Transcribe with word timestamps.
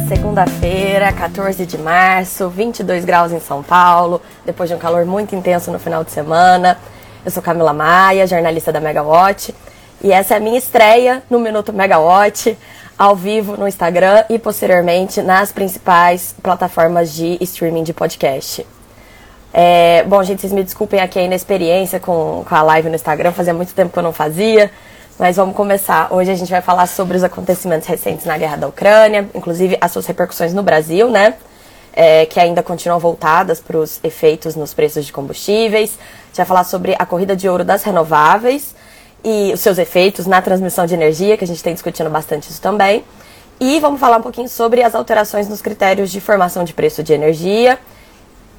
segunda-feira, 0.00 1.12
14 1.12 1.66
de 1.66 1.76
março, 1.76 2.48
22 2.48 3.04
graus 3.04 3.32
em 3.32 3.40
São 3.40 3.62
Paulo, 3.62 4.20
depois 4.44 4.68
de 4.68 4.74
um 4.74 4.78
calor 4.78 5.04
muito 5.04 5.34
intenso 5.34 5.70
no 5.70 5.78
final 5.78 6.04
de 6.04 6.12
semana. 6.12 6.78
Eu 7.24 7.30
sou 7.30 7.42
Camila 7.42 7.72
Maia, 7.72 8.26
jornalista 8.26 8.70
da 8.70 8.80
Megawatt, 8.80 9.54
e 10.02 10.12
essa 10.12 10.34
é 10.34 10.36
a 10.36 10.40
minha 10.40 10.58
estreia 10.58 11.22
no 11.28 11.40
Minuto 11.40 11.72
Megawatt, 11.72 12.56
ao 12.96 13.16
vivo 13.16 13.56
no 13.56 13.66
Instagram 13.66 14.24
e 14.30 14.38
posteriormente 14.38 15.20
nas 15.20 15.50
principais 15.50 16.34
plataformas 16.42 17.12
de 17.12 17.36
streaming 17.40 17.82
de 17.82 17.92
podcast. 17.92 18.64
É, 19.52 20.04
bom, 20.04 20.22
gente, 20.22 20.40
vocês 20.40 20.52
me 20.52 20.62
desculpem 20.62 21.00
aqui 21.00 21.18
a 21.18 21.22
inexperiência 21.22 21.98
com, 21.98 22.44
com 22.48 22.54
a 22.54 22.62
live 22.62 22.88
no 22.88 22.94
Instagram, 22.94 23.32
fazia 23.32 23.54
muito 23.54 23.74
tempo 23.74 23.92
que 23.92 23.98
eu 23.98 24.02
não 24.02 24.12
fazia. 24.12 24.70
Mas 25.18 25.34
vamos 25.34 25.56
começar. 25.56 26.12
Hoje 26.12 26.30
a 26.30 26.34
gente 26.36 26.48
vai 26.48 26.62
falar 26.62 26.86
sobre 26.86 27.16
os 27.16 27.24
acontecimentos 27.24 27.88
recentes 27.88 28.24
na 28.24 28.38
guerra 28.38 28.56
da 28.56 28.68
Ucrânia, 28.68 29.28
inclusive 29.34 29.76
as 29.80 29.90
suas 29.90 30.06
repercussões 30.06 30.54
no 30.54 30.62
Brasil, 30.62 31.10
né? 31.10 31.34
É, 31.92 32.24
que 32.24 32.38
ainda 32.38 32.62
continuam 32.62 33.00
voltadas 33.00 33.58
para 33.58 33.76
os 33.76 33.98
efeitos 34.04 34.54
nos 34.54 34.72
preços 34.72 35.04
de 35.04 35.12
combustíveis. 35.12 35.98
A 35.98 36.26
gente 36.26 36.36
vai 36.36 36.46
falar 36.46 36.62
sobre 36.62 36.94
a 36.96 37.04
corrida 37.04 37.34
de 37.34 37.48
ouro 37.48 37.64
das 37.64 37.82
renováveis 37.82 38.76
e 39.24 39.50
os 39.52 39.58
seus 39.58 39.76
efeitos 39.76 40.24
na 40.24 40.40
transmissão 40.40 40.86
de 40.86 40.94
energia, 40.94 41.36
que 41.36 41.42
a 41.42 41.48
gente 41.48 41.64
tem 41.64 41.74
discutindo 41.74 42.08
bastante 42.08 42.48
isso 42.48 42.62
também. 42.62 43.02
E 43.58 43.80
vamos 43.80 43.98
falar 43.98 44.18
um 44.18 44.22
pouquinho 44.22 44.48
sobre 44.48 44.84
as 44.84 44.94
alterações 44.94 45.48
nos 45.48 45.60
critérios 45.60 46.12
de 46.12 46.20
formação 46.20 46.62
de 46.62 46.72
preço 46.72 47.02
de 47.02 47.12
energia, 47.12 47.76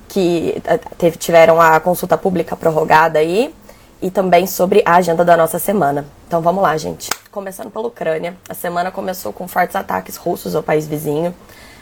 que 0.10 0.62
eh, 0.66 0.80
teve, 0.98 1.16
tiveram 1.16 1.62
a 1.62 1.80
consulta 1.80 2.18
pública 2.18 2.54
prorrogada 2.54 3.18
aí 3.18 3.54
e 4.02 4.09
também 4.09 4.48
sobre 4.48 4.81
a 4.85 4.95
agenda 4.95 5.26
da 5.26 5.35
nossa 5.35 5.59
semana. 5.59 6.05
Então 6.27 6.41
vamos 6.41 6.63
lá, 6.63 6.76
gente. 6.77 7.10
Começando 7.32 7.70
pela 7.70 7.87
Ucrânia. 7.87 8.35
A 8.48 8.54
semana 8.54 8.91
começou 8.91 9.34
com 9.34 9.48
fortes 9.48 9.76
ataques 9.76 10.15
russos 10.15 10.55
ao 10.55 10.63
país 10.63 10.87
vizinho. 10.87 11.34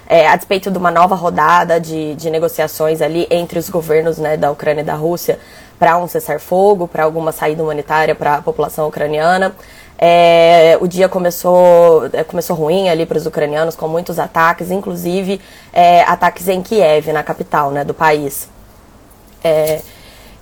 É, 0.09 0.27
a 0.27 0.35
despeito 0.35 0.71
de 0.71 0.77
uma 0.77 0.89
nova 0.89 1.15
rodada 1.15 1.79
de, 1.79 2.15
de 2.15 2.29
negociações 2.29 3.01
ali 3.01 3.27
entre 3.29 3.59
os 3.59 3.69
governos 3.69 4.17
né, 4.17 4.37
da 4.37 4.49
Ucrânia 4.49 4.81
e 4.81 4.85
da 4.85 4.95
Rússia 4.95 5.37
para 5.77 5.97
um 5.97 6.07
cessar-fogo, 6.07 6.87
para 6.87 7.03
alguma 7.03 7.31
saída 7.31 7.61
humanitária 7.61 8.15
para 8.15 8.35
a 8.35 8.41
população 8.41 8.87
ucraniana. 8.87 9.53
É, 9.97 10.77
o 10.79 10.87
dia 10.87 11.09
começou, 11.09 12.07
é, 12.13 12.23
começou 12.23 12.55
ruim 12.55 12.87
ali 12.87 13.05
para 13.05 13.17
os 13.17 13.25
ucranianos, 13.25 13.75
com 13.75 13.87
muitos 13.87 14.17
ataques, 14.17 14.71
inclusive 14.71 15.41
é, 15.73 16.03
ataques 16.03 16.47
em 16.47 16.61
Kiev, 16.61 17.11
na 17.11 17.23
capital 17.23 17.71
né, 17.71 17.83
do 17.83 17.93
país. 17.93 18.47
É, 19.43 19.81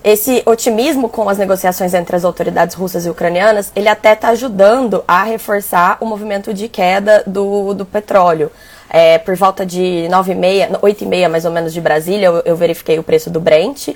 esse 0.06 0.40
otimismo 0.46 1.08
com 1.08 1.28
as 1.28 1.36
negociações 1.36 1.92
entre 1.92 2.14
as 2.14 2.24
autoridades 2.24 2.76
russas 2.76 3.04
e 3.04 3.10
ucranianas, 3.10 3.72
ele 3.74 3.88
até 3.88 4.12
está 4.12 4.28
ajudando 4.28 5.02
a 5.08 5.24
reforçar 5.24 5.98
o 6.00 6.06
movimento 6.06 6.54
de 6.54 6.68
queda 6.68 7.24
do, 7.26 7.74
do 7.74 7.84
petróleo. 7.84 8.52
É, 8.88 9.18
por 9.18 9.34
volta 9.34 9.66
de 9.66 10.06
9,5, 10.08 10.78
8,5 10.78 11.28
mais 11.28 11.44
ou 11.44 11.50
menos 11.50 11.74
de 11.74 11.80
Brasília, 11.80 12.26
eu, 12.26 12.42
eu 12.44 12.54
verifiquei 12.54 13.00
o 13.00 13.02
preço 13.02 13.28
do 13.30 13.40
Brent, 13.40 13.88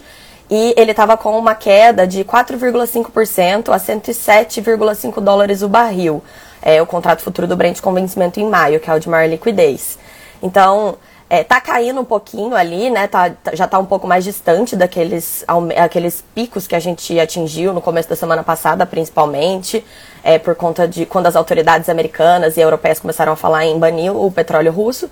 e 0.51 0.75
ele 0.77 0.91
estava 0.91 1.17
com 1.17 1.39
uma 1.39 1.55
queda 1.55 2.05
de 2.09 2.25
4,5% 2.25 3.69
a 3.73 3.79
107,5 3.79 5.21
dólares 5.21 5.63
o 5.63 5.69
barril. 5.69 6.25
É 6.61 6.83
o 6.83 6.87
contrato 6.87 7.23
futuro 7.23 7.47
do 7.47 7.57
Brent 7.57 7.81
com 7.81 7.95
vencimento 7.95 8.41
em 8.41 8.49
maio, 8.49 8.81
que 8.81 8.91
é 8.91 8.95
o 8.95 8.99
de 8.99 9.09
maior 9.09 9.31
liquidez. 9.31 9.97
Então, 10.43 10.97
é, 11.31 11.45
tá 11.45 11.61
caindo 11.61 12.01
um 12.01 12.05
pouquinho 12.05 12.57
ali, 12.57 12.91
né? 12.91 13.07
Tá, 13.07 13.31
tá, 13.31 13.55
já 13.55 13.69
tá 13.69 13.79
um 13.79 13.87
pouco 13.87 14.05
mais 14.05 14.25
distante 14.25 14.75
daqueles 14.75 15.45
aqueles 15.77 16.25
picos 16.35 16.67
que 16.67 16.75
a 16.75 16.81
gente 16.81 17.19
atingiu 17.21 17.73
no 17.73 17.81
começo 17.81 18.09
da 18.09 18.17
semana 18.17 18.43
passada, 18.43 18.85
principalmente, 18.85 19.87
é, 20.25 20.41
por 20.41 20.57
conta 20.57 20.89
de 20.89 21.07
quando 21.07 21.29
as 21.29 21.37
autoridades 21.37 21.89
americanas 21.89 22.57
e 22.57 22.61
europeias 22.61 22.99
começaram 22.99 23.33
a 23.33 23.37
falar 23.37 23.65
em 23.65 23.79
banir 23.79 24.13
o 24.15 24.29
petróleo 24.33 24.73
russo, 24.73 25.09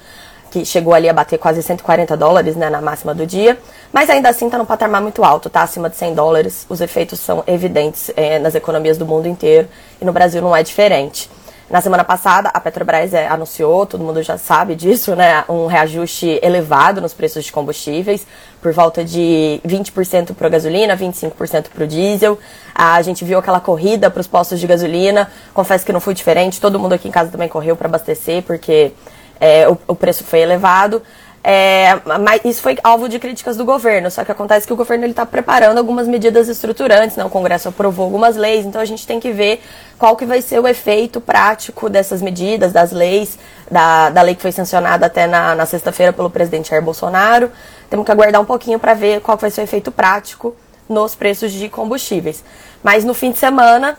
que 0.50 0.64
chegou 0.64 0.92
ali 0.92 1.08
a 1.08 1.12
bater 1.12 1.38
quase 1.38 1.62
140 1.62 2.16
dólares, 2.16 2.56
né, 2.56 2.68
na 2.68 2.80
máxima 2.80 3.14
do 3.14 3.24
dia. 3.24 3.56
Mas 3.92 4.10
ainda 4.10 4.28
assim 4.28 4.50
tá 4.50 4.58
num 4.58 4.64
patamar 4.64 5.00
muito 5.00 5.22
alto, 5.22 5.48
tá 5.48 5.62
acima 5.62 5.88
de 5.88 5.96
100 5.96 6.14
dólares. 6.14 6.66
Os 6.68 6.80
efeitos 6.80 7.20
são 7.20 7.44
evidentes 7.46 8.10
é, 8.16 8.40
nas 8.40 8.56
economias 8.56 8.98
do 8.98 9.06
mundo 9.06 9.28
inteiro 9.28 9.68
e 10.00 10.04
no 10.04 10.12
Brasil 10.12 10.42
não 10.42 10.56
é 10.56 10.64
diferente. 10.64 11.30
Na 11.70 11.82
semana 11.82 12.02
passada, 12.02 12.48
a 12.48 12.58
Petrobras 12.60 13.12
é, 13.12 13.28
anunciou, 13.28 13.84
todo 13.84 14.02
mundo 14.02 14.22
já 14.22 14.38
sabe 14.38 14.74
disso, 14.74 15.14
né, 15.14 15.44
um 15.50 15.66
reajuste 15.66 16.40
elevado 16.42 16.98
nos 16.98 17.12
preços 17.12 17.44
de 17.44 17.52
combustíveis, 17.52 18.26
por 18.62 18.72
volta 18.72 19.04
de 19.04 19.60
20% 19.66 20.34
para 20.34 20.46
a 20.46 20.50
gasolina, 20.50 20.96
25% 20.96 21.66
para 21.68 21.84
o 21.84 21.86
diesel. 21.86 22.38
A 22.74 23.02
gente 23.02 23.22
viu 23.22 23.38
aquela 23.38 23.60
corrida 23.60 24.10
para 24.10 24.20
os 24.20 24.26
postos 24.26 24.58
de 24.60 24.66
gasolina. 24.66 25.30
Confesso 25.52 25.84
que 25.84 25.92
não 25.92 26.00
foi 26.00 26.14
diferente, 26.14 26.58
todo 26.58 26.78
mundo 26.78 26.94
aqui 26.94 27.06
em 27.06 27.10
casa 27.12 27.30
também 27.30 27.50
correu 27.50 27.76
para 27.76 27.86
abastecer, 27.86 28.42
porque 28.44 28.92
é, 29.38 29.68
o, 29.68 29.76
o 29.88 29.94
preço 29.94 30.24
foi 30.24 30.38
elevado. 30.38 31.02
É, 31.50 31.98
mas 32.20 32.44
isso 32.44 32.60
foi 32.60 32.76
alvo 32.84 33.08
de 33.08 33.18
críticas 33.18 33.56
do 33.56 33.64
governo, 33.64 34.10
só 34.10 34.22
que 34.22 34.30
acontece 34.30 34.66
que 34.66 34.72
o 34.74 34.76
governo 34.76 35.06
está 35.06 35.24
preparando 35.24 35.78
algumas 35.78 36.06
medidas 36.06 36.46
estruturantes, 36.46 37.16
né? 37.16 37.24
o 37.24 37.30
Congresso 37.30 37.70
aprovou 37.70 38.04
algumas 38.04 38.36
leis, 38.36 38.66
então 38.66 38.78
a 38.78 38.84
gente 38.84 39.06
tem 39.06 39.18
que 39.18 39.32
ver 39.32 39.62
qual 39.98 40.14
que 40.14 40.26
vai 40.26 40.42
ser 40.42 40.60
o 40.60 40.68
efeito 40.68 41.22
prático 41.22 41.88
dessas 41.88 42.20
medidas, 42.20 42.70
das 42.70 42.92
leis, 42.92 43.38
da, 43.70 44.10
da 44.10 44.20
lei 44.20 44.34
que 44.34 44.42
foi 44.42 44.52
sancionada 44.52 45.06
até 45.06 45.26
na, 45.26 45.54
na 45.54 45.64
sexta-feira 45.64 46.12
pelo 46.12 46.28
presidente 46.28 46.68
Jair 46.68 46.82
Bolsonaro. 46.82 47.50
Temos 47.88 48.04
que 48.04 48.12
aguardar 48.12 48.42
um 48.42 48.44
pouquinho 48.44 48.78
para 48.78 48.92
ver 48.92 49.22
qual 49.22 49.38
vai 49.38 49.50
ser 49.50 49.62
o 49.62 49.64
efeito 49.64 49.90
prático 49.90 50.54
nos 50.86 51.14
preços 51.14 51.50
de 51.50 51.70
combustíveis. 51.70 52.44
Mas 52.82 53.04
no 53.04 53.14
fim 53.14 53.32
de 53.32 53.38
semana, 53.38 53.96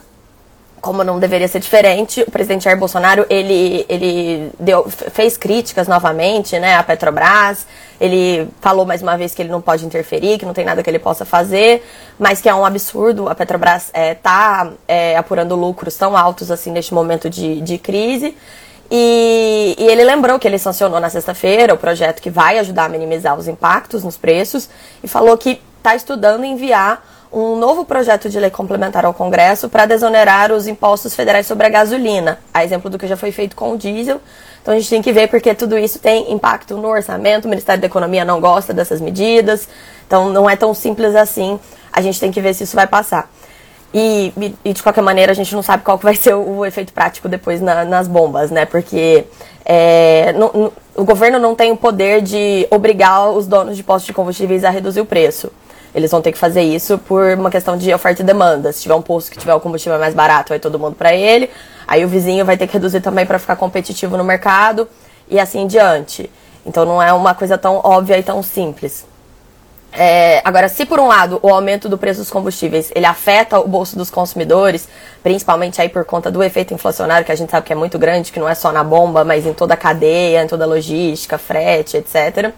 como 0.81 1.03
não 1.03 1.19
deveria 1.19 1.47
ser 1.47 1.59
diferente, 1.59 2.21
o 2.21 2.31
presidente 2.31 2.63
Jair 2.63 2.77
Bolsonaro 2.77 3.25
ele, 3.29 3.85
ele 3.89 4.51
deu, 4.59 4.89
fez 4.89 5.37
críticas 5.37 5.87
novamente 5.87 6.57
né, 6.59 6.75
à 6.75 6.83
Petrobras. 6.83 7.65
Ele 7.99 8.47
falou 8.61 8.85
mais 8.85 9.01
uma 9.01 9.17
vez 9.17 9.33
que 9.35 9.41
ele 9.41 9.49
não 9.49 9.61
pode 9.61 9.85
interferir, 9.85 10.37
que 10.37 10.45
não 10.45 10.53
tem 10.53 10.63
nada 10.63 10.81
que 10.81 10.89
ele 10.89 10.99
possa 10.99 11.25
fazer, 11.25 11.85
mas 12.17 12.39
que 12.39 12.47
é 12.47 12.55
um 12.55 12.65
absurdo 12.65 13.27
a 13.27 13.35
Petrobras 13.35 13.87
estar 13.87 13.99
é, 13.99 14.15
tá, 14.15 14.71
é, 14.87 15.17
apurando 15.17 15.55
lucros 15.55 15.95
tão 15.95 16.15
altos 16.15 16.49
assim 16.49 16.71
neste 16.71 16.93
momento 16.93 17.29
de, 17.29 17.61
de 17.61 17.77
crise. 17.77 18.35
E, 18.91 19.75
e 19.77 19.87
ele 19.87 20.03
lembrou 20.03 20.39
que 20.39 20.47
ele 20.47 20.57
sancionou 20.57 20.99
na 20.99 21.09
sexta-feira 21.09 21.73
o 21.73 21.77
projeto 21.77 22.21
que 22.21 22.29
vai 22.29 22.57
ajudar 22.59 22.85
a 22.85 22.89
minimizar 22.89 23.37
os 23.37 23.47
impactos 23.47 24.03
nos 24.03 24.17
preços 24.17 24.69
e 25.03 25.07
falou 25.07 25.37
que 25.37 25.61
está 25.77 25.95
estudando 25.95 26.43
enviar 26.43 27.03
um 27.31 27.55
novo 27.55 27.85
projeto 27.85 28.29
de 28.29 28.39
lei 28.39 28.49
complementar 28.49 29.05
ao 29.05 29.13
Congresso 29.13 29.69
para 29.69 29.85
desonerar 29.85 30.51
os 30.51 30.67
impostos 30.67 31.15
federais 31.15 31.45
sobre 31.45 31.67
a 31.67 31.69
gasolina, 31.69 32.39
a 32.53 32.63
exemplo 32.63 32.89
do 32.89 32.97
que 32.97 33.07
já 33.07 33.15
foi 33.15 33.31
feito 33.31 33.55
com 33.55 33.73
o 33.73 33.77
diesel. 33.77 34.19
Então 34.61 34.73
a 34.73 34.77
gente 34.77 34.89
tem 34.89 35.01
que 35.01 35.11
ver 35.11 35.27
porque 35.29 35.53
tudo 35.53 35.77
isso 35.77 35.99
tem 35.99 36.31
impacto 36.31 36.75
no 36.75 36.87
orçamento, 36.87 37.45
o 37.45 37.49
Ministério 37.49 37.79
da 37.79 37.87
Economia 37.87 38.25
não 38.25 38.41
gosta 38.41 38.73
dessas 38.73 38.99
medidas, 38.99 39.69
então 40.05 40.29
não 40.29 40.49
é 40.49 40.55
tão 40.55 40.73
simples 40.73 41.15
assim, 41.15 41.59
a 41.93 42.01
gente 42.01 42.19
tem 42.19 42.31
que 42.31 42.41
ver 42.41 42.53
se 42.53 42.63
isso 42.63 42.75
vai 42.75 42.87
passar. 42.87 43.29
E, 43.93 44.33
e 44.63 44.73
de 44.73 44.83
qualquer 44.83 45.01
maneira 45.01 45.31
a 45.31 45.35
gente 45.35 45.55
não 45.55 45.63
sabe 45.63 45.83
qual 45.83 45.97
vai 45.97 46.15
ser 46.15 46.35
o, 46.35 46.57
o 46.57 46.65
efeito 46.65 46.93
prático 46.93 47.27
depois 47.27 47.59
na, 47.61 47.85
nas 47.85 48.07
bombas, 48.07 48.51
né? 48.51 48.65
Porque 48.65 49.25
é, 49.65 50.33
o 50.95 51.03
governo 51.03 51.39
não 51.39 51.55
tem 51.55 51.71
o 51.71 51.77
poder 51.77 52.21
de 52.21 52.67
obrigar 52.69 53.29
os 53.29 53.47
donos 53.47 53.75
de 53.75 53.83
postos 53.83 54.05
de 54.07 54.13
combustíveis 54.13 54.63
a 54.63 54.69
reduzir 54.69 55.01
o 55.01 55.05
preço. 55.05 55.51
Eles 55.93 56.11
vão 56.11 56.21
ter 56.21 56.31
que 56.31 56.37
fazer 56.37 56.61
isso 56.61 56.97
por 56.97 57.23
uma 57.37 57.49
questão 57.49 57.77
de 57.77 57.93
oferta 57.93 58.21
e 58.21 58.25
demanda. 58.25 58.71
Se 58.71 58.81
tiver 58.81 58.95
um 58.95 59.01
posto 59.01 59.31
que 59.31 59.37
tiver 59.37 59.53
o 59.53 59.59
combustível 59.59 59.97
mais 59.99 60.13
barato, 60.13 60.49
vai 60.49 60.59
todo 60.59 60.77
mundo 60.77 60.95
para 60.95 61.13
ele. 61.13 61.49
Aí 61.87 62.05
o 62.05 62.07
vizinho 62.07 62.45
vai 62.45 62.57
ter 62.57 62.67
que 62.67 62.73
reduzir 62.73 63.01
também 63.01 63.25
para 63.25 63.39
ficar 63.39 63.55
competitivo 63.55 64.15
no 64.15 64.23
mercado 64.23 64.87
e 65.27 65.39
assim 65.39 65.61
em 65.61 65.67
diante. 65.67 66.29
Então 66.65 66.85
não 66.85 67.01
é 67.01 67.11
uma 67.11 67.33
coisa 67.33 67.57
tão 67.57 67.81
óbvia 67.83 68.17
e 68.17 68.23
tão 68.23 68.43
simples. 68.43 69.07
É, 69.91 70.39
agora, 70.45 70.69
se 70.69 70.85
por 70.85 70.99
um 70.99 71.07
lado 71.07 71.39
o 71.41 71.49
aumento 71.49 71.89
do 71.89 71.97
preço 71.97 72.19
dos 72.19 72.29
combustíveis 72.29 72.91
ele 72.93 73.07
afeta 73.07 73.59
o 73.59 73.67
bolso 73.67 73.97
dos 73.97 74.11
consumidores, 74.11 74.87
principalmente 75.23 75.81
aí 75.81 75.89
por 75.89 76.05
conta 76.05 76.29
do 76.29 76.43
efeito 76.43 76.73
inflacionário 76.73 77.25
que 77.25 77.31
a 77.31 77.35
gente 77.35 77.49
sabe 77.49 77.65
que 77.65 77.73
é 77.73 77.75
muito 77.75 77.97
grande, 77.97 78.31
que 78.31 78.39
não 78.39 78.47
é 78.47 78.53
só 78.53 78.71
na 78.71 78.83
bomba, 78.83 79.23
mas 79.23 79.47
em 79.47 79.53
toda 79.53 79.73
a 79.73 79.77
cadeia, 79.77 80.43
em 80.43 80.47
toda 80.47 80.63
a 80.63 80.67
logística, 80.67 81.39
frete, 81.39 81.97
etc. 81.97 82.53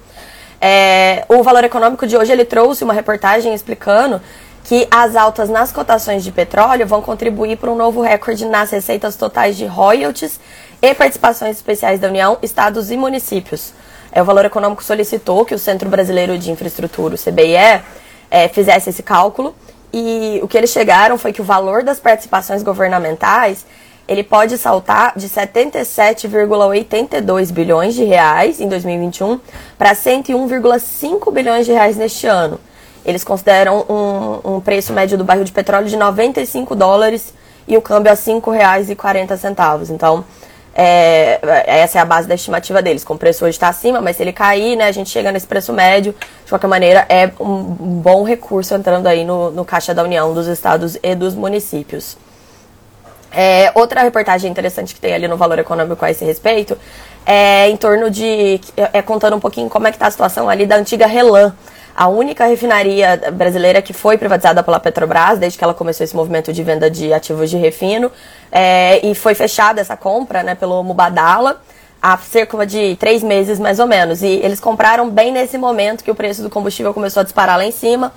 É, 0.63 1.25
o 1.27 1.41
Valor 1.41 1.63
Econômico 1.63 2.05
de 2.05 2.15
hoje 2.15 2.31
ele 2.31 2.45
trouxe 2.45 2.83
uma 2.83 2.93
reportagem 2.93 3.51
explicando 3.51 4.21
que 4.63 4.87
as 4.91 5.15
altas 5.15 5.49
nas 5.49 5.71
cotações 5.71 6.23
de 6.23 6.31
petróleo 6.31 6.85
vão 6.85 7.01
contribuir 7.01 7.57
para 7.57 7.71
um 7.71 7.75
novo 7.75 7.99
recorde 7.99 8.45
nas 8.45 8.69
receitas 8.69 9.15
totais 9.15 9.57
de 9.57 9.65
royalties 9.65 10.39
e 10.79 10.93
participações 10.93 11.57
especiais 11.57 11.99
da 11.99 12.07
União, 12.07 12.37
estados 12.43 12.91
e 12.91 12.95
municípios. 12.95 13.73
É, 14.11 14.21
o 14.21 14.25
Valor 14.25 14.45
Econômico 14.45 14.83
solicitou 14.83 15.43
que 15.45 15.55
o 15.55 15.59
Centro 15.59 15.89
Brasileiro 15.89 16.37
de 16.37 16.51
Infraestrutura, 16.51 17.15
o 17.15 17.17
CBIE, 17.17 17.81
é, 18.29 18.47
fizesse 18.47 18.91
esse 18.91 19.01
cálculo 19.01 19.55
e 19.91 20.39
o 20.43 20.47
que 20.47 20.57
eles 20.57 20.69
chegaram 20.69 21.17
foi 21.17 21.33
que 21.33 21.41
o 21.41 21.43
valor 21.43 21.83
das 21.83 21.99
participações 21.99 22.61
governamentais 22.61 23.65
ele 24.07 24.23
pode 24.23 24.57
saltar 24.57 25.13
de 25.15 25.29
77,82 25.29 27.51
bilhões 27.51 27.93
de 27.93 28.03
reais 28.03 28.59
em 28.59 28.67
2021 28.67 29.39
para 29.77 29.93
101,5 29.93 31.31
bilhões 31.31 31.65
de 31.65 31.71
reais 31.71 31.95
neste 31.97 32.25
ano. 32.27 32.59
Eles 33.05 33.23
consideram 33.23 33.85
um, 33.89 34.55
um, 34.55 34.61
preço 34.61 34.93
médio 34.93 35.17
do 35.17 35.23
barril 35.23 35.43
de 35.43 35.51
petróleo 35.51 35.87
de 35.87 35.97
95 35.97 36.75
dólares 36.75 37.33
e 37.67 37.75
o 37.77 37.81
câmbio 37.81 38.11
a 38.11 38.15
R$ 38.15 38.21
5,40. 38.21 39.89
Então, 39.89 40.23
É, 40.73 41.37
essa 41.65 41.97
é 41.97 42.01
a 42.01 42.05
base 42.05 42.29
da 42.29 42.35
estimativa 42.35 42.81
deles. 42.81 43.03
Com 43.03 43.15
o 43.15 43.17
preço 43.17 43.43
hoje 43.43 43.57
está 43.57 43.67
acima, 43.67 43.99
mas 43.99 44.15
se 44.15 44.23
ele 44.23 44.31
cair, 44.31 44.77
né, 44.77 44.85
a 44.85 44.91
gente 44.91 45.09
chega 45.09 45.29
nesse 45.31 45.45
preço 45.45 45.73
médio. 45.73 46.15
De 46.45 46.49
qualquer 46.49 46.67
maneira, 46.67 47.05
é 47.09 47.29
um 47.39 47.61
bom 48.01 48.23
recurso 48.23 48.73
entrando 48.73 49.05
aí 49.07 49.25
no, 49.25 49.51
no 49.51 49.65
Caixa 49.65 49.93
da 49.93 50.01
União 50.01 50.33
dos 50.33 50.47
estados 50.47 50.97
e 51.03 51.13
dos 51.13 51.35
municípios. 51.35 52.15
É, 53.31 53.71
outra 53.75 54.01
reportagem 54.01 54.51
interessante 54.51 54.93
que 54.93 54.99
tem 54.99 55.13
ali 55.13 55.27
no 55.27 55.37
Valor 55.37 55.57
Econômico 55.59 56.03
a 56.03 56.11
esse 56.11 56.25
respeito 56.25 56.77
é 57.25 57.69
em 57.69 57.77
torno 57.77 58.09
de. 58.09 58.59
É, 58.75 59.01
contando 59.01 59.35
um 59.35 59.39
pouquinho 59.39 59.69
como 59.69 59.87
é 59.87 59.91
que 59.91 59.95
está 59.95 60.07
a 60.07 60.11
situação 60.11 60.49
ali 60.49 60.65
da 60.65 60.75
antiga 60.75 61.05
Relan. 61.05 61.53
A 61.95 62.07
única 62.07 62.45
refinaria 62.45 63.19
brasileira 63.33 63.81
que 63.81 63.91
foi 63.91 64.17
privatizada 64.17 64.63
pela 64.63 64.79
Petrobras 64.79 65.37
desde 65.37 65.57
que 65.57 65.63
ela 65.63 65.73
começou 65.73 66.03
esse 66.03 66.15
movimento 66.15 66.53
de 66.53 66.63
venda 66.63 66.89
de 66.89 67.13
ativos 67.13 67.49
de 67.49 67.57
refino. 67.57 68.11
É, 68.51 69.05
e 69.05 69.13
foi 69.13 69.35
fechada 69.35 69.81
essa 69.81 69.97
compra 69.97 70.41
né, 70.41 70.55
pelo 70.55 70.81
Mubadala 70.83 71.61
há 72.01 72.17
cerca 72.17 72.65
de 72.65 72.95
três 72.95 73.21
meses 73.21 73.59
mais 73.59 73.79
ou 73.79 73.85
menos. 73.87 74.23
E 74.23 74.27
eles 74.27 74.59
compraram 74.59 75.09
bem 75.09 75.31
nesse 75.31 75.57
momento 75.57 76.03
que 76.03 76.09
o 76.09 76.15
preço 76.15 76.41
do 76.41 76.49
combustível 76.49 76.93
começou 76.93 77.21
a 77.21 77.23
disparar 77.23 77.57
lá 77.57 77.65
em 77.65 77.71
cima. 77.71 78.11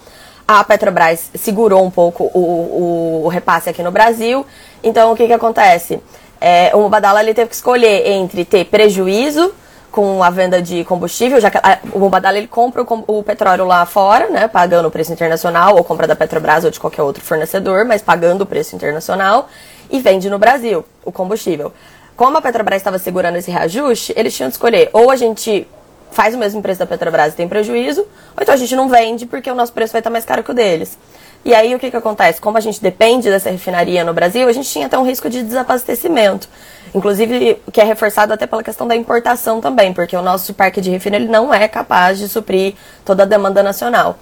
A 0.46 0.62
Petrobras 0.62 1.31
segurou 1.35 1.82
um 1.82 1.91
pouco 1.91 2.25
o, 2.35 2.38
o, 2.38 3.23
o 3.25 3.29
repasse 3.29 3.70
aqui 3.70 3.82
no 3.82 3.91
Brasil. 3.91 4.44
Então, 4.82 5.12
o 5.12 5.17
que, 5.17 5.26
que 5.26 5.32
acontece? 5.32 6.00
É, 6.41 6.70
o 6.75 6.81
Mubadala 6.81 7.23
ele 7.23 7.32
teve 7.32 7.49
que 7.49 7.55
escolher 7.55 8.06
entre 8.06 8.44
ter 8.44 8.67
prejuízo 8.67 9.55
com 9.91 10.23
a 10.23 10.29
venda 10.29 10.61
de 10.61 10.85
combustível, 10.85 11.41
já 11.41 11.50
que 11.50 11.56
a, 11.56 11.79
o 11.93 12.00
Mubadala 12.00 12.37
ele 12.37 12.49
compra 12.49 12.82
o, 12.82 13.05
o, 13.06 13.23
petróleo 13.23 13.64
lá 13.64 13.87
fora, 13.87 14.29
né, 14.29 14.49
pagando 14.49 14.88
o 14.88 14.91
preço 14.91 15.12
internacional, 15.12 15.76
ou 15.76 15.85
compra 15.85 16.06
da 16.06 16.17
Petrobras 16.17 16.64
ou 16.64 16.70
de 16.70 16.81
qualquer 16.81 17.02
outro 17.02 17.23
fornecedor, 17.23 17.85
mas 17.85 18.02
pagando 18.02 18.43
o 18.43 18.46
preço 18.46 18.75
internacional, 18.75 19.49
e 19.88 20.00
vende 20.00 20.29
no 20.29 20.38
Brasil 20.38 20.85
o 21.05 21.12
combustível. 21.12 21.73
Como 22.17 22.37
a 22.37 22.43
Petrobras 22.43 22.79
estava 22.79 22.99
segurando 22.99 23.37
esse 23.37 23.50
reajuste, 23.50 24.12
eles 24.17 24.35
tinham 24.35 24.49
de 24.49 24.55
escolher 24.55 24.91
ou 24.93 25.11
a 25.11 25.17
gente 25.17 25.67
faz 26.14 26.34
o 26.34 26.38
mesmo 26.38 26.62
preço 26.62 26.78
da 26.78 26.87
Petrobras 26.87 27.34
e 27.34 27.37
tem 27.37 27.49
prejuízo, 27.49 28.02
ou 28.02 28.43
então 28.43 28.55
a 28.55 28.56
gente 28.56 28.75
não 28.75 28.88
vende 28.88 29.26
porque 29.26 29.50
o 29.50 29.55
nosso 29.55 29.72
preço 29.72 29.93
vai 29.93 30.00
estar 30.00 30.11
mais 30.11 30.25
caro 30.25 30.43
que 30.43 30.50
o 30.50 30.55
deles. 30.55 30.96
E 31.44 31.55
aí 31.55 31.75
o 31.75 31.78
que, 31.78 31.90
que 31.90 31.96
acontece? 31.96 32.40
Como 32.40 32.56
a 32.56 32.61
gente 32.61 32.81
depende 32.81 33.28
dessa 33.28 33.50
refinaria 33.50 34.02
no 34.02 34.14
Brasil, 34.14 34.49
a 34.49 34.52
gente 34.52 34.69
tinha 34.70 34.87
até 34.87 34.96
um 34.96 35.05
risco 35.05 35.28
de 35.28 35.43
desabastecimento. 35.43 36.49
Inclusive, 36.94 37.61
que 37.70 37.81
é 37.81 37.84
reforçado 37.84 38.32
até 38.32 38.46
pela 38.46 38.62
questão 38.62 38.87
da 38.87 38.96
importação 38.96 39.61
também, 39.61 39.93
porque 39.93 40.16
o 40.16 40.22
nosso 40.22 40.55
parque 40.55 40.81
de 40.81 40.90
refino 40.90 41.16
ele 41.16 41.28
não 41.28 41.52
é 41.52 41.69
capaz 41.69 42.19
de 42.19 42.28
suprir 42.28 42.75
toda 43.05 43.25
a 43.25 43.26
demanda 43.26 43.62
nacional. 43.62 44.17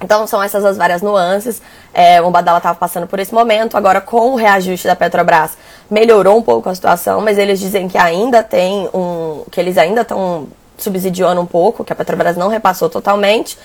Então, 0.00 0.26
são 0.26 0.42
essas 0.42 0.64
as 0.64 0.76
várias 0.76 1.02
nuances. 1.02 1.60
É, 1.92 2.20
o 2.22 2.30
Badala 2.30 2.58
estava 2.58 2.76
passando 2.76 3.06
por 3.06 3.18
esse 3.20 3.32
momento. 3.32 3.76
Agora, 3.76 4.00
com 4.00 4.32
o 4.32 4.36
reajuste 4.36 4.86
da 4.86 4.96
Petrobras, 4.96 5.56
melhorou 5.90 6.38
um 6.38 6.42
pouco 6.42 6.68
a 6.68 6.74
situação, 6.74 7.20
mas 7.20 7.38
eles 7.38 7.60
dizem 7.60 7.88
que 7.88 7.98
ainda 7.98 8.42
tem 8.42 8.88
um. 8.92 9.44
que 9.50 9.60
eles 9.60 9.78
ainda 9.78 10.00
estão 10.00 10.48
subsidiando 10.82 11.40
um 11.40 11.46
pouco, 11.46 11.84
que 11.84 11.92
a 11.92 11.96
Petrobras 11.96 12.36
não 12.36 12.48
repassou 12.48 12.88
totalmente, 12.88 13.58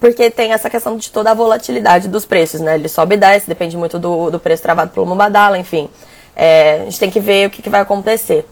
porque 0.00 0.30
tem 0.30 0.52
essa 0.52 0.70
questão 0.70 0.96
de 0.96 1.10
toda 1.10 1.30
a 1.30 1.34
volatilidade 1.34 2.08
dos 2.08 2.24
preços, 2.24 2.60
né? 2.60 2.76
Ele 2.76 2.88
sobe 2.88 3.16
e 3.16 3.18
desce, 3.18 3.48
depende 3.48 3.76
muito 3.76 3.98
do, 3.98 4.30
do 4.30 4.38
preço 4.38 4.62
travado 4.62 4.92
pelo 4.92 5.06
Mubadala, 5.06 5.58
enfim. 5.58 5.88
É, 6.36 6.82
a 6.82 6.84
gente 6.84 7.00
tem 7.00 7.10
que 7.10 7.18
ver 7.18 7.48
o 7.48 7.50
que, 7.50 7.60
que 7.62 7.68
vai 7.68 7.80
acontecer. 7.80 8.46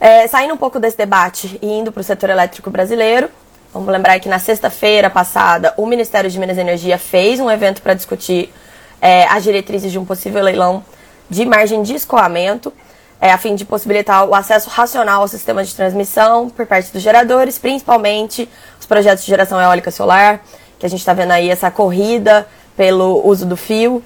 É, 0.00 0.26
saindo 0.28 0.54
um 0.54 0.56
pouco 0.56 0.78
desse 0.78 0.96
debate 0.96 1.58
e 1.60 1.66
indo 1.66 1.90
para 1.90 2.00
o 2.00 2.04
setor 2.04 2.30
elétrico 2.30 2.70
brasileiro, 2.70 3.28
vamos 3.72 3.88
lembrar 3.88 4.18
que 4.20 4.28
na 4.28 4.38
sexta-feira 4.38 5.08
passada 5.08 5.74
o 5.76 5.86
Ministério 5.86 6.30
de 6.30 6.38
Minas 6.38 6.56
e 6.56 6.60
Energia 6.60 6.98
fez 6.98 7.40
um 7.40 7.50
evento 7.50 7.82
para 7.82 7.94
discutir 7.94 8.52
é, 9.00 9.26
as 9.26 9.42
diretrizes 9.42 9.90
de 9.90 9.98
um 9.98 10.04
possível 10.04 10.42
leilão 10.42 10.84
de 11.28 11.44
margem 11.44 11.82
de 11.82 11.94
escoamento 11.94 12.72
é, 13.22 13.30
a 13.30 13.38
fim 13.38 13.54
de 13.54 13.64
possibilitar 13.64 14.28
o 14.28 14.34
acesso 14.34 14.68
racional 14.68 15.22
ao 15.22 15.28
sistema 15.28 15.62
de 15.62 15.72
transmissão 15.72 16.50
por 16.50 16.66
parte 16.66 16.92
dos 16.92 17.00
geradores, 17.00 17.56
principalmente 17.56 18.48
os 18.80 18.84
projetos 18.84 19.24
de 19.24 19.30
geração 19.30 19.60
eólica 19.60 19.92
solar, 19.92 20.42
que 20.76 20.84
a 20.84 20.88
gente 20.88 20.98
está 20.98 21.14
vendo 21.14 21.30
aí 21.30 21.48
essa 21.48 21.70
corrida 21.70 22.48
pelo 22.76 23.24
uso 23.24 23.46
do 23.46 23.56
fio, 23.56 24.02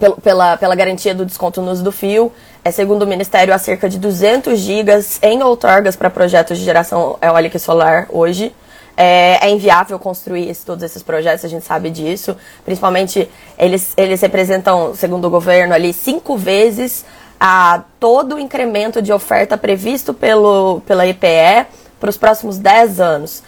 pelo, 0.00 0.16
pela, 0.16 0.56
pela 0.56 0.74
garantia 0.74 1.14
do 1.14 1.24
desconto 1.24 1.62
no 1.62 1.70
uso 1.70 1.84
do 1.84 1.92
fio. 1.92 2.32
É, 2.64 2.72
segundo 2.72 3.04
o 3.04 3.06
Ministério, 3.06 3.54
há 3.54 3.58
cerca 3.58 3.88
de 3.88 3.96
200 3.96 4.58
gigas 4.58 5.20
em 5.22 5.40
outorgas 5.44 5.94
para 5.94 6.10
projetos 6.10 6.58
de 6.58 6.64
geração 6.64 7.16
eólica 7.22 7.58
e 7.58 7.60
solar 7.60 8.08
hoje. 8.10 8.52
É, 8.96 9.38
é, 9.40 9.50
inviável 9.50 10.00
construir 10.00 10.50
esse, 10.50 10.66
todos 10.66 10.82
esses 10.82 11.02
projetos, 11.02 11.44
a 11.44 11.48
gente 11.48 11.64
sabe 11.64 11.88
disso. 11.90 12.36
Principalmente, 12.64 13.30
eles, 13.56 13.94
eles 13.96 14.20
representam, 14.20 14.96
segundo 14.96 15.26
o 15.26 15.30
governo, 15.30 15.72
ali 15.72 15.92
cinco 15.92 16.36
vezes 16.36 17.04
a 17.40 17.82
todo 17.98 18.34
o 18.34 18.38
incremento 18.38 19.00
de 19.00 19.10
oferta 19.10 19.56
previsto 19.56 20.12
pelo, 20.12 20.82
pela 20.86 21.06
IPE 21.06 21.66
para 21.98 22.10
os 22.10 22.18
próximos 22.18 22.58
10 22.58 23.00
anos. 23.00 23.42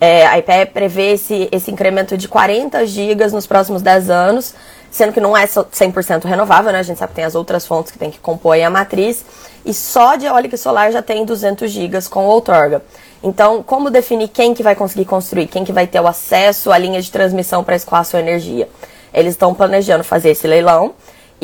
É, 0.00 0.26
a 0.26 0.38
IPE 0.38 0.66
prevê 0.72 1.12
esse, 1.12 1.48
esse 1.52 1.70
incremento 1.70 2.16
de 2.16 2.26
40 2.26 2.86
gigas 2.86 3.32
nos 3.34 3.46
próximos 3.46 3.82
10 3.82 4.08
anos, 4.08 4.54
sendo 4.90 5.12
que 5.12 5.20
não 5.20 5.36
é 5.36 5.44
100% 5.46 6.24
renovável, 6.24 6.72
né? 6.72 6.78
A 6.78 6.82
gente 6.82 6.98
sabe 6.98 7.10
que 7.10 7.16
tem 7.16 7.24
as 7.24 7.34
outras 7.34 7.66
fontes 7.66 7.92
que 7.92 7.98
tem 7.98 8.10
que 8.10 8.18
compor 8.18 8.58
a 8.58 8.70
matriz, 8.70 9.24
e 9.64 9.74
só 9.74 10.16
de 10.16 10.26
eólica 10.26 10.54
e 10.54 10.58
solar 10.58 10.90
já 10.90 11.02
tem 11.02 11.24
200 11.24 11.70
gigas 11.70 12.08
com 12.08 12.24
outorga. 12.24 12.82
Então, 13.22 13.62
como 13.62 13.90
definir 13.90 14.28
quem 14.28 14.52
que 14.52 14.62
vai 14.62 14.74
conseguir 14.74 15.04
construir, 15.04 15.46
quem 15.46 15.64
que 15.64 15.72
vai 15.72 15.86
ter 15.86 16.00
o 16.00 16.06
acesso 16.06 16.72
à 16.72 16.78
linha 16.78 17.00
de 17.00 17.10
transmissão 17.10 17.64
para 17.64 17.76
escoar 17.76 18.02
a 18.02 18.04
sua 18.04 18.20
energia? 18.20 18.68
Eles 19.12 19.32
estão 19.32 19.54
planejando 19.54 20.04
fazer 20.04 20.30
esse 20.30 20.46
leilão, 20.46 20.94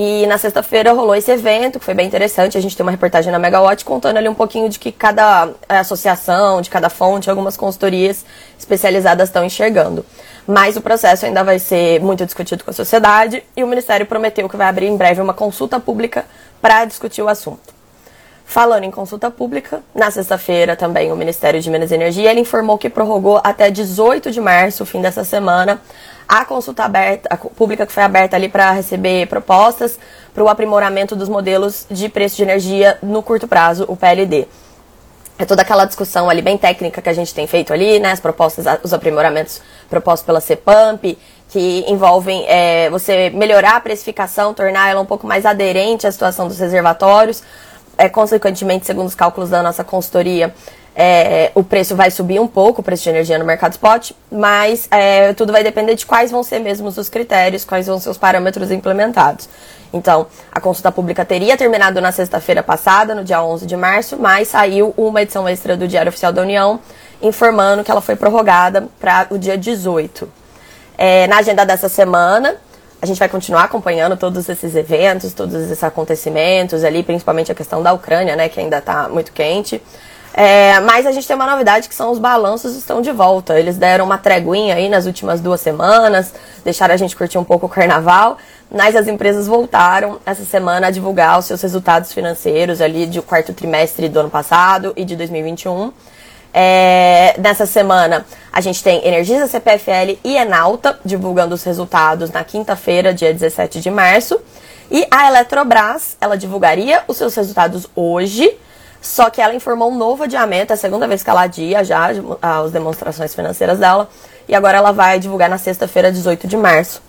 e 0.03 0.27
na 0.27 0.39
sexta-feira 0.39 0.95
rolou 0.95 1.15
esse 1.15 1.31
evento, 1.31 1.79
que 1.79 1.85
foi 1.85 1.93
bem 1.93 2.07
interessante. 2.07 2.57
A 2.57 2.61
gente 2.63 2.75
tem 2.75 2.83
uma 2.83 2.91
reportagem 2.91 3.31
na 3.31 3.39
Megawatt 3.39 3.85
contando 3.85 4.17
ali 4.17 4.31
um 4.31 4.35
pouquinho 4.35 4.67
de 4.67 4.79
que 4.79 4.91
cada 4.91 5.51
é, 5.69 5.77
associação, 5.77 6.63
de 6.63 6.71
cada 6.71 6.89
fonte, 6.89 7.29
algumas 7.29 7.55
consultorias 7.55 8.25
especializadas 8.59 9.29
estão 9.29 9.45
enxergando. 9.45 10.03
Mas 10.47 10.75
o 10.75 10.81
processo 10.81 11.27
ainda 11.27 11.45
vai 11.45 11.59
ser 11.59 12.01
muito 12.01 12.25
discutido 12.25 12.65
com 12.65 12.71
a 12.71 12.73
sociedade 12.73 13.45
e 13.55 13.63
o 13.63 13.67
Ministério 13.67 14.07
prometeu 14.07 14.49
que 14.49 14.57
vai 14.57 14.69
abrir 14.69 14.87
em 14.87 14.97
breve 14.97 15.21
uma 15.21 15.35
consulta 15.35 15.79
pública 15.79 16.25
para 16.63 16.87
discutir 16.87 17.21
o 17.21 17.29
assunto. 17.29 17.80
Falando 18.51 18.83
em 18.83 18.91
consulta 18.91 19.31
pública, 19.31 19.81
na 19.95 20.11
sexta-feira 20.11 20.75
também 20.75 21.13
o 21.13 21.17
Ministério 21.17 21.61
de 21.61 21.71
Minas 21.71 21.93
e 21.93 21.95
Energia 21.95 22.33
ele 22.33 22.41
informou 22.41 22.77
que 22.77 22.91
prorrogou 22.91 23.41
até 23.45 23.71
18 23.71 24.33
de 24.33 24.41
março, 24.41 24.85
fim 24.85 25.01
dessa 25.01 25.23
semana, 25.23 25.81
a 26.27 26.45
consulta 26.45 26.83
aberta, 26.83 27.29
a 27.33 27.37
pública 27.37 27.87
que 27.87 27.93
foi 27.93 28.03
aberta 28.03 28.35
ali 28.35 28.49
para 28.49 28.73
receber 28.73 29.29
propostas 29.29 30.01
para 30.35 30.43
o 30.43 30.49
aprimoramento 30.49 31.15
dos 31.15 31.29
modelos 31.29 31.87
de 31.89 32.09
preço 32.09 32.39
de 32.39 32.43
energia 32.43 32.99
no 33.05 33.23
curto 33.23 33.47
prazo, 33.47 33.85
o 33.87 33.97
PLD. 33.97 34.49
É 35.39 35.45
toda 35.45 35.63
aquela 35.63 35.85
discussão 35.85 36.29
ali 36.29 36.43
bem 36.43 36.59
técnica 36.59 37.01
que 37.01 37.09
a 37.09 37.15
gente 37.15 37.33
tem 37.33 37.47
feito 37.47 37.73
ali, 37.73 38.01
né? 38.01 38.11
As 38.11 38.19
propostas, 38.19 38.67
os 38.83 38.93
aprimoramentos 38.93 39.63
propostos 39.89 40.27
pela 40.27 40.41
CEPAMP, 40.41 41.17
que 41.49 41.85
envolvem 41.87 42.45
é, 42.49 42.91
você 42.91 43.31
melhorar 43.31 43.77
a 43.77 43.81
precificação, 43.81 44.53
tornar 44.53 44.91
ela 44.91 45.01
um 45.01 45.07
pouco 45.07 45.25
mais 45.25 45.47
aderente 45.47 46.05
à 46.05 46.11
situação 46.11 46.49
dos 46.49 46.59
reservatórios. 46.59 47.45
É, 48.01 48.09
consequentemente, 48.09 48.87
segundo 48.87 49.09
os 49.09 49.15
cálculos 49.15 49.51
da 49.51 49.63
nossa 49.63 49.85
consultoria, 49.85 50.55
é, 50.97 51.53
o 51.55 51.63
preço 51.63 51.95
vai 51.95 52.11
subir 52.11 52.41
um 52.41 52.47
pouco, 52.47 52.81
o 52.81 52.83
preço 52.83 53.03
de 53.03 53.11
energia 53.11 53.39
no 53.39 53.45
mercado 53.45 53.73
spot, 53.73 54.13
mas 54.33 54.89
é, 54.91 55.35
tudo 55.35 55.53
vai 55.53 55.63
depender 55.63 55.95
de 55.95 56.07
quais 56.07 56.31
vão 56.31 56.43
ser 56.43 56.61
mesmo 56.61 56.89
os 56.89 57.09
critérios, 57.11 57.63
quais 57.63 57.89
vão 57.89 58.01
ser 58.01 58.09
os 58.09 58.17
parâmetros 58.17 58.71
implementados. 58.71 59.51
Então, 59.93 60.29
a 60.51 60.59
consulta 60.63 60.91
pública 60.91 61.27
teria 61.27 61.59
terminado 61.59 62.01
na 62.01 62.11
sexta-feira 62.11 62.63
passada, 62.63 63.15
no 63.15 63.23
dia 63.23 63.45
11 63.45 63.67
de 63.67 63.77
março, 63.77 64.17
mas 64.19 64.49
saiu 64.49 64.95
uma 64.97 65.21
edição 65.21 65.47
extra 65.47 65.77
do 65.77 65.87
Diário 65.87 66.09
Oficial 66.09 66.33
da 66.33 66.41
União 66.41 66.81
informando 67.21 67.85
que 67.85 67.91
ela 67.91 68.01
foi 68.01 68.17
prorrogada 68.17 68.89
para 68.99 69.27
o 69.29 69.37
dia 69.37 69.59
18. 69.59 70.27
É, 70.97 71.27
na 71.27 71.37
agenda 71.37 71.67
dessa 71.67 71.91
semana, 71.91 72.57
a 73.03 73.07
gente 73.07 73.19
vai 73.19 73.29
continuar 73.29 73.65
acompanhando 73.65 74.17
todos 74.17 74.49
esses 74.49 74.75
eventos, 74.75 75.33
todos 75.33 75.55
esses 75.55 75.83
acontecimentos 75.83 76.85
ali, 76.85 77.03
principalmente 77.03 77.51
a 77.51 77.55
questão 77.55 77.83
da 77.83 77.93
Ucrânia, 77.93 78.37
né, 78.37 78.49
que 78.49 78.61
ainda 78.61 78.79
está 78.79 79.09
muito 79.09 79.33
quente. 79.33 79.83
É, 80.33 80.79
mas 80.81 81.07
a 81.07 81.13
gente 81.13 81.27
tem 81.27 81.35
uma 81.35 81.47
novidade 81.47 81.89
que 81.89 81.95
são 81.95 82.13
os 82.13 82.19
balanços 82.19 82.77
estão 82.77 83.03
de 83.03 83.11
volta. 83.11 83.59
Eles 83.59 83.77
deram 83.77 84.05
uma 84.05 84.19
treguinha 84.19 84.77
aí 84.77 84.89
nas 84.89 85.07
últimas 85.07 85.41
duas 85.41 85.61
semanas, 85.61 86.33
deixaram 86.65 86.95
a 86.95 86.97
gente 86.97 87.17
curtir 87.17 87.37
um 87.37 87.45
pouco 87.45 87.67
o 87.67 87.69
carnaval, 87.69 88.39
mas 88.71 88.95
as 88.95 89.09
empresas 89.09 89.47
voltaram 89.47 90.21
essa 90.25 90.45
semana 90.45 90.87
a 90.87 90.91
divulgar 90.91 91.39
os 91.39 91.47
seus 91.47 91.61
resultados 91.61 92.13
financeiros 92.13 92.81
ali 92.81 93.07
do 93.07 93.23
quarto 93.23 93.53
trimestre 93.53 94.09
do 94.09 94.21
ano 94.21 94.31
passado 94.31 94.93
e 94.97 95.05
de 95.05 95.17
2021. 95.17 95.93
É, 96.53 97.35
nessa 97.39 97.65
semana 97.65 98.27
a 98.53 98.61
gente 98.61 98.83
tem 98.83 99.07
Energisa, 99.07 99.47
CPFL 99.47 100.19
e 100.25 100.37
Enalta 100.37 100.99
divulgando 101.05 101.55
os 101.55 101.63
resultados 101.63 102.31
na 102.31 102.43
quinta-feira, 102.43 103.15
dia 103.15 103.33
17 103.33 103.81
de 103.81 103.91
março. 103.91 104.41
E 104.91 105.07
a 105.11 105.29
Eletrobras, 105.29 106.17
ela 106.21 106.37
divulgaria 106.37 107.05
os 107.07 107.17
seus 107.17 107.35
resultados 107.37 107.87
hoje, 107.95 108.53
só 109.01 109.31
que 109.31 109.41
ela 109.41 109.55
informou 109.55 109.91
um 109.91 109.97
novo 109.97 110.25
adiamento, 110.25 110.73
é 110.73 110.75
a 110.75 110.77
segunda 110.77 111.07
vez 111.07 111.23
que 111.23 111.31
ela 111.31 111.43
adia 111.43 111.85
já 111.85 112.11
as 112.43 112.73
demonstrações 112.73 113.33
financeiras 113.33 113.79
dela. 113.79 114.11
E 114.49 114.55
agora 114.55 114.79
ela 114.79 114.91
vai 114.91 115.21
divulgar 115.21 115.49
na 115.49 115.59
sexta-feira, 115.59 116.11
18 116.11 116.49
de 116.49 116.57
março. 116.57 117.01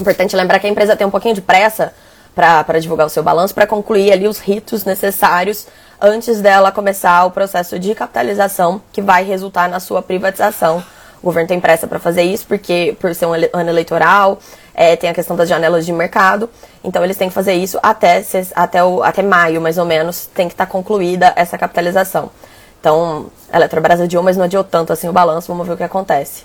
Importante 0.00 0.34
lembrar 0.34 0.58
que 0.58 0.66
a 0.66 0.70
empresa 0.70 0.96
tem 0.96 1.06
um 1.06 1.10
pouquinho 1.10 1.34
de 1.34 1.42
pressa 1.42 1.92
para 2.34 2.80
divulgar 2.80 3.06
o 3.06 3.10
seu 3.10 3.22
balanço, 3.22 3.54
para 3.54 3.66
concluir 3.66 4.10
ali 4.10 4.26
os 4.26 4.38
ritos 4.38 4.84
necessários 4.84 5.66
antes 6.04 6.40
dela 6.42 6.70
começar 6.70 7.24
o 7.24 7.30
processo 7.30 7.78
de 7.78 7.94
capitalização 7.94 8.80
que 8.92 9.00
vai 9.00 9.24
resultar 9.24 9.68
na 9.68 9.80
sua 9.80 10.02
privatização. 10.02 10.84
O 11.22 11.24
governo 11.24 11.48
tem 11.48 11.58
pressa 11.58 11.86
para 11.86 11.98
fazer 11.98 12.22
isso, 12.22 12.44
porque 12.46 12.94
por 13.00 13.14
ser 13.14 13.24
um 13.24 13.32
ano 13.32 13.70
eleitoral, 13.70 14.38
é, 14.74 14.94
tem 14.94 15.08
a 15.08 15.14
questão 15.14 15.34
das 15.34 15.48
janelas 15.48 15.86
de 15.86 15.92
mercado, 15.92 16.50
então 16.82 17.02
eles 17.02 17.16
têm 17.16 17.28
que 17.28 17.34
fazer 17.34 17.54
isso 17.54 17.78
até, 17.82 18.22
até, 18.54 18.84
o, 18.84 19.02
até 19.02 19.22
maio, 19.22 19.60
mais 19.62 19.78
ou 19.78 19.86
menos, 19.86 20.26
tem 20.26 20.46
que 20.46 20.52
estar 20.52 20.66
tá 20.66 20.70
concluída 20.70 21.32
essa 21.34 21.56
capitalização. 21.56 22.30
Então, 22.78 23.28
a 23.50 23.56
Eletrobras 23.56 24.02
adiou, 24.02 24.22
mas 24.22 24.36
não 24.36 24.44
adiou 24.44 24.62
tanto 24.62 24.92
assim 24.92 25.08
o 25.08 25.12
balanço, 25.12 25.48
vamos 25.48 25.66
ver 25.66 25.72
o 25.72 25.76
que 25.78 25.82
acontece. 25.82 26.44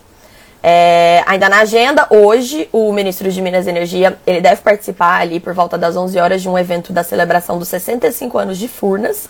É, 0.62 1.24
ainda 1.26 1.48
na 1.48 1.60
agenda, 1.60 2.06
hoje, 2.10 2.68
o 2.72 2.92
ministro 2.92 3.32
de 3.32 3.42
Minas 3.42 3.66
e 3.66 3.70
Energia, 3.70 4.18
ele 4.28 4.42
deve 4.42 4.62
participar 4.62 5.22
ali 5.22 5.40
por 5.40 5.54
volta 5.54 5.78
das 5.78 5.96
11 5.96 6.20
horas 6.20 6.42
de 6.42 6.50
um 6.50 6.58
evento 6.58 6.92
da 6.92 7.04
celebração 7.04 7.58
dos 7.58 7.70
65 7.70 8.38
anos 8.38 8.58
de 8.58 8.68
Furnas. 8.68 9.28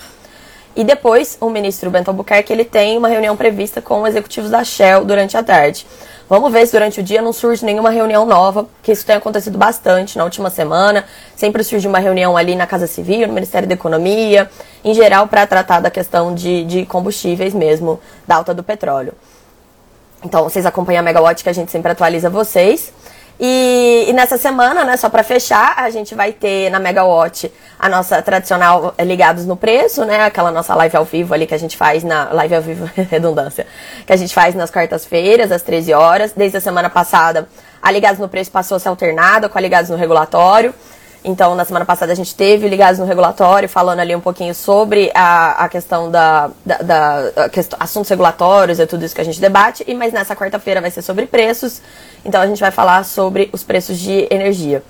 E 0.79 0.83
depois, 0.85 1.37
o 1.41 1.49
ministro 1.49 1.91
Bento 1.91 2.07
Albuquerque, 2.07 2.53
ele 2.53 2.63
tem 2.63 2.97
uma 2.97 3.09
reunião 3.09 3.35
prevista 3.35 3.81
com 3.81 4.07
executivos 4.07 4.49
da 4.49 4.63
Shell 4.63 5.03
durante 5.03 5.35
a 5.35 5.43
tarde. 5.43 5.85
Vamos 6.29 6.53
ver 6.53 6.65
se 6.65 6.71
durante 6.71 7.01
o 7.01 7.03
dia 7.03 7.21
não 7.21 7.33
surge 7.33 7.65
nenhuma 7.65 7.89
reunião 7.89 8.25
nova, 8.25 8.65
que 8.81 8.93
isso 8.93 9.05
tem 9.05 9.17
acontecido 9.17 9.57
bastante 9.57 10.17
na 10.17 10.23
última 10.23 10.49
semana. 10.49 11.03
Sempre 11.35 11.65
surge 11.65 11.85
uma 11.85 11.99
reunião 11.99 12.37
ali 12.37 12.55
na 12.55 12.65
Casa 12.65 12.87
Civil, 12.87 13.27
no 13.27 13.33
Ministério 13.33 13.67
da 13.67 13.73
Economia, 13.73 14.49
em 14.81 14.93
geral 14.93 15.27
para 15.27 15.45
tratar 15.45 15.81
da 15.81 15.91
questão 15.91 16.33
de, 16.33 16.63
de 16.63 16.85
combustíveis 16.85 17.53
mesmo, 17.53 17.99
da 18.25 18.37
alta 18.37 18.53
do 18.53 18.63
petróleo. 18.63 19.11
Então, 20.23 20.45
vocês 20.45 20.65
acompanham 20.65 21.01
a 21.01 21.03
Megawatt 21.03 21.43
que 21.43 21.49
a 21.49 21.53
gente 21.53 21.73
sempre 21.73 21.91
atualiza 21.91 22.29
vocês. 22.29 22.93
E, 23.39 24.05
e, 24.09 24.13
nessa 24.13 24.37
semana, 24.37 24.83
né, 24.83 24.97
só 24.97 25.09
para 25.09 25.23
fechar, 25.23 25.75
a 25.77 25.89
gente 25.89 26.13
vai 26.13 26.33
ter 26.33 26.69
na 26.69 26.77
Megawatt 26.77 27.49
a 27.79 27.87
nossa 27.87 28.21
tradicional 28.21 28.93
Ligados 28.99 29.45
no 29.45 29.55
Preço, 29.55 30.03
né, 30.03 30.25
aquela 30.25 30.51
nossa 30.51 30.75
live 30.75 30.97
ao 30.97 31.05
vivo 31.05 31.33
ali 31.33 31.47
que 31.47 31.53
a 31.53 31.57
gente 31.57 31.77
faz 31.77 32.03
na 32.03 32.33
live 32.33 32.55
ao 32.55 32.61
vivo, 32.61 32.89
redundância, 33.09 33.65
que 34.05 34.11
a 34.11 34.17
gente 34.17 34.33
faz 34.33 34.53
nas 34.55 34.69
quartas-feiras, 34.69 35.53
às 35.53 35.61
13 35.61 35.93
horas. 35.93 36.33
Desde 36.35 36.57
a 36.57 36.61
semana 36.61 36.89
passada, 36.89 37.47
a 37.81 37.89
Ligados 37.89 38.19
no 38.19 38.27
Preço 38.27 38.51
passou 38.51 38.75
a 38.75 38.79
ser 38.79 38.89
alternada 38.89 39.47
com 39.47 39.57
a 39.57 39.61
Ligados 39.61 39.89
no 39.89 39.95
Regulatório. 39.95 40.73
Então, 41.23 41.53
na 41.53 41.65
semana 41.65 41.85
passada 41.85 42.13
a 42.13 42.15
gente 42.15 42.33
teve 42.33 42.67
ligados 42.69 42.97
no 42.97 43.05
regulatório, 43.05 43.67
falando 43.67 43.99
ali 43.99 44.15
um 44.15 44.21
pouquinho 44.21 44.55
sobre 44.55 45.11
a, 45.13 45.65
a 45.65 45.69
questão 45.69 46.09
da, 46.09 46.49
da, 46.65 46.77
da 46.77 47.49
questão, 47.49 47.77
assuntos 47.79 48.09
regulatórios 48.09 48.79
e 48.79 48.87
tudo 48.87 49.03
isso 49.03 49.13
que 49.13 49.19
a 49.19 49.25
gente 49.25 49.39
debate. 49.39 49.83
E 49.85 49.93
mas 49.93 50.13
nessa 50.13 50.33
quarta-feira 50.33 50.79
vai 50.79 50.89
ser 50.89 51.01
sobre 51.01 51.25
preços. 51.25 51.81
Então 52.23 52.41
a 52.41 52.47
gente 52.47 52.59
vai 52.59 52.71
falar 52.71 53.03
sobre 53.05 53.49
os 53.51 53.63
preços 53.63 53.97
de 53.97 54.27
energia. 54.29 54.83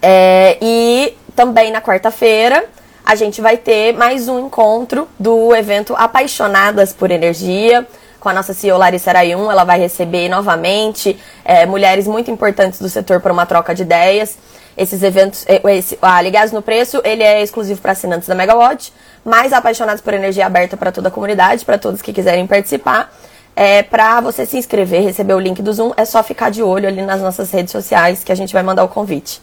É, 0.00 0.58
e 0.60 1.16
também 1.34 1.70
na 1.70 1.80
quarta-feira 1.80 2.64
a 3.04 3.14
gente 3.14 3.40
vai 3.40 3.56
ter 3.56 3.94
mais 3.94 4.28
um 4.28 4.46
encontro 4.46 5.08
do 5.18 5.54
evento 5.54 5.94
Apaixonadas 5.96 6.92
por 6.92 7.10
Energia 7.10 7.86
com 8.20 8.28
a 8.28 8.34
nossa 8.34 8.52
CEO 8.52 8.76
Larissa 8.76 9.10
Arayun. 9.10 9.50
Ela 9.50 9.64
vai 9.64 9.78
receber 9.78 10.28
novamente 10.28 11.18
é, 11.44 11.64
mulheres 11.64 12.06
muito 12.06 12.30
importantes 12.30 12.78
do 12.80 12.88
setor 12.88 13.20
para 13.20 13.32
uma 13.32 13.46
troca 13.46 13.74
de 13.74 13.82
ideias. 13.82 14.36
Esses 14.76 15.02
eventos, 15.02 15.44
eh, 15.48 15.60
esse, 15.76 15.98
a 16.00 16.20
Ligados 16.22 16.52
no 16.52 16.62
Preço, 16.62 17.00
ele 17.02 17.22
é 17.22 17.42
exclusivo 17.42 17.80
para 17.80 17.92
assinantes 17.92 18.28
da 18.28 18.34
Megawatt, 18.34 18.92
mas 19.24 19.52
apaixonados 19.52 20.00
por 20.00 20.14
energia 20.14 20.46
aberta 20.46 20.76
para 20.76 20.92
toda 20.92 21.08
a 21.08 21.10
comunidade, 21.10 21.64
para 21.64 21.78
todos 21.78 22.00
que 22.00 22.12
quiserem 22.12 22.46
participar. 22.46 23.12
É, 23.60 23.82
para 23.82 24.20
você 24.20 24.46
se 24.46 24.56
inscrever, 24.56 25.02
receber 25.02 25.34
o 25.34 25.40
link 25.40 25.60
do 25.60 25.72
Zoom, 25.72 25.90
é 25.96 26.04
só 26.04 26.22
ficar 26.22 26.48
de 26.48 26.62
olho 26.62 26.86
ali 26.86 27.02
nas 27.02 27.20
nossas 27.20 27.50
redes 27.50 27.72
sociais 27.72 28.22
que 28.22 28.30
a 28.30 28.34
gente 28.36 28.52
vai 28.52 28.62
mandar 28.62 28.84
o 28.84 28.88
convite. 28.88 29.42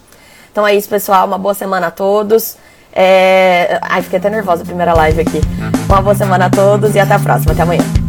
Então 0.50 0.66
é 0.66 0.74
isso, 0.74 0.88
pessoal. 0.88 1.28
Uma 1.28 1.38
boa 1.38 1.54
semana 1.54 1.88
a 1.88 1.92
todos. 1.92 2.56
É... 2.94 3.78
Ai, 3.82 4.02
fiquei 4.02 4.18
até 4.18 4.30
nervosa 4.30 4.64
a 4.64 4.66
primeira 4.66 4.94
live 4.94 5.20
aqui. 5.20 5.42
Uma 5.90 6.02
boa 6.02 6.16
semana 6.16 6.46
a 6.46 6.50
todos 6.50 6.96
e 6.96 7.00
até 7.00 7.14
a 7.14 7.20
próxima. 7.20 7.52
Até 7.52 7.64
amanhã. 7.64 8.05